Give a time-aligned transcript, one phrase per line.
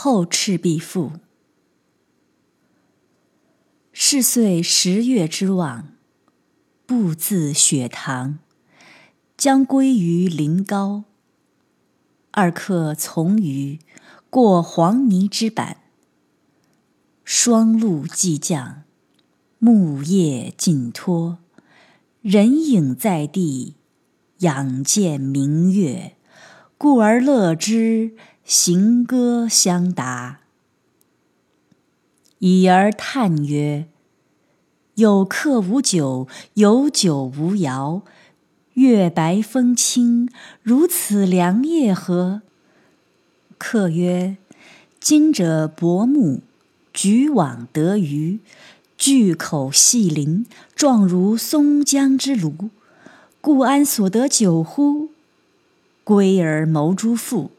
[0.00, 1.14] 后赤壁赋。
[3.92, 5.88] 是岁十月之望，
[6.86, 8.38] 步自雪堂，
[9.36, 11.02] 将归于临高。
[12.30, 13.80] 二客从余，
[14.30, 15.78] 过黄泥之坂。
[17.24, 18.84] 霜露既降，
[19.58, 21.38] 木叶尽脱，
[22.22, 23.74] 人影在地，
[24.38, 26.14] 仰见明月，
[26.78, 28.12] 故而乐之。
[28.50, 30.38] 行歌相答，
[32.38, 33.86] 已而叹曰
[34.96, 38.00] ：“有客无酒，有酒无肴。
[38.72, 40.30] 月白风清，
[40.62, 42.40] 如此良夜何？”
[43.58, 44.38] 客曰
[44.98, 46.40] ：“今者薄暮，
[46.94, 48.38] 举网得鱼，
[48.96, 52.70] 巨口细鳞，状如松江之鲈，
[53.42, 55.10] 故安所得酒乎？”
[56.02, 57.50] 归而谋诸父。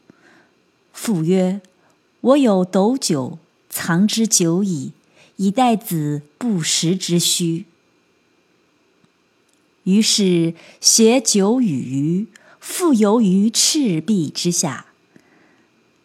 [1.02, 1.62] 父曰
[2.20, 3.38] ：“我有斗酒，
[3.70, 4.92] 藏之久矣，
[5.36, 7.64] 以待子不时之需。”
[9.84, 12.26] 于是携酒与鱼，
[12.60, 14.84] 复游于赤壁之下。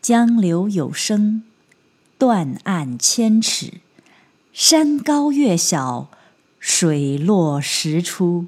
[0.01, 1.43] 江流有声，
[2.17, 3.73] 断岸千尺，
[4.53, 6.09] 山高月小，
[6.57, 8.45] 水落石出。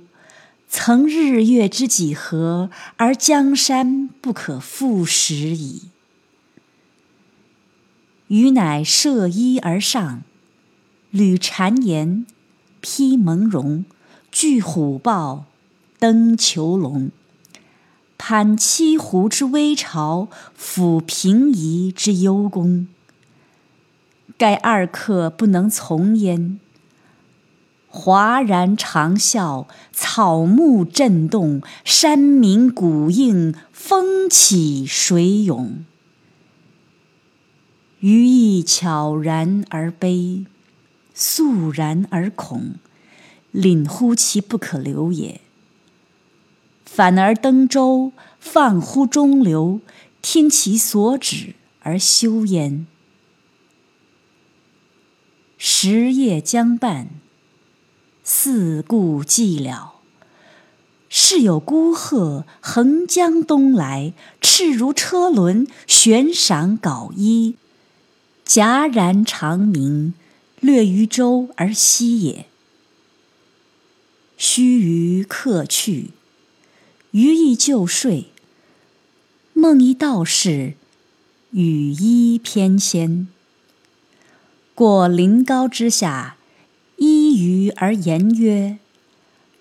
[0.69, 5.89] 曾日月之几何，而江山不可复拾矣。
[8.27, 10.21] 余乃涉衣而上，
[11.11, 12.25] 履婵岩，
[12.81, 13.85] 披蒙茸，
[14.31, 15.45] 踞虎豹，
[15.97, 17.09] 登虬龙，
[18.17, 20.27] 攀栖湖之危巢，
[20.59, 22.87] 抚平夷之幽宫。
[24.37, 26.59] 盖二客不能从焉。
[27.87, 35.85] 哗然长啸，草木震动，山鸣谷应，风起水涌。
[37.99, 40.45] 余亦悄然而悲，
[41.15, 42.75] 肃然而恐，
[43.51, 45.41] 凛乎其不可留也。
[46.85, 49.81] 反而登舟，放乎中流，
[50.21, 52.85] 听其所止而休焉。
[55.57, 57.09] 时夜将半，
[58.23, 59.89] 四顾寂寥，
[61.09, 67.55] 是有孤鹤横江东来，翅如车轮，悬赏缟衣。
[68.47, 70.13] 戛然长鸣，
[70.61, 72.45] 掠于舟而息也。
[74.37, 76.11] 须臾客去，
[77.11, 78.27] 余亦就睡。
[79.51, 80.75] 梦一道士，
[81.51, 83.27] 羽衣翩跹，
[84.73, 86.37] 过临高之下，
[86.95, 88.79] 依舆而言曰：“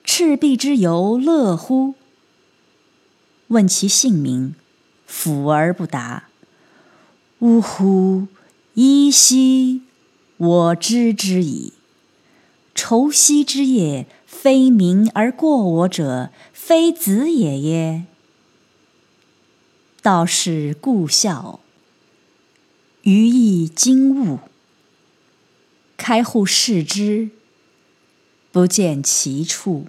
[0.05, 1.95] 赤壁之游乐乎？”
[3.49, 4.55] 问其姓名，
[5.11, 6.29] 抚而不答。
[7.41, 8.29] 呜呼！
[8.77, 9.81] 依稀，
[10.37, 11.73] 我知之矣。
[12.75, 18.05] 愁夕之夜，非鸣而过我者，非子也耶？
[20.03, 21.61] 道士故笑，
[23.05, 24.41] 余亦惊悟。
[25.97, 27.31] 开户视之，
[28.53, 29.87] 不见其处。